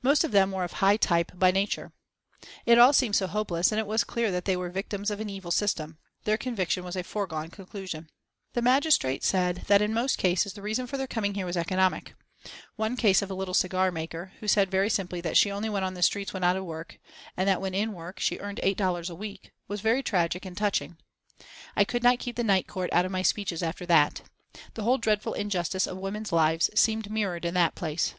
[0.00, 1.90] Most of them were of high type by nature.
[2.66, 5.28] It all seemed so hopeless, and it was clear that they were victims of an
[5.28, 5.98] evil system.
[6.22, 8.08] Their conviction was a foregone conclusion.
[8.52, 12.14] The magistrate said that in most cases the reason for their coming there was economic.
[12.76, 15.84] One case of a little cigar maker, who said very simply that she only went
[15.84, 17.00] on the streets when out of work,
[17.36, 20.96] and that when in work she earned $8 a week, was very tragic and touching.
[21.74, 24.20] I could not keep the Night Court out of my speeches after that.
[24.74, 28.14] The whole dreadful injustice of women's lives seemed mirrored in that place.